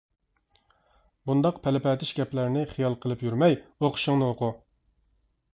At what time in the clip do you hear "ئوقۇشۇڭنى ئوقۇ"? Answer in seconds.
3.63-4.55